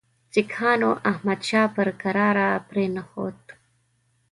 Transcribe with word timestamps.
سیکهانو 0.33 0.91
احمدشاه 1.11 1.67
پر 1.75 1.87
کراره 2.01 2.47
پرې 2.67 2.85
نه 2.95 3.03
ښود. 3.09 3.39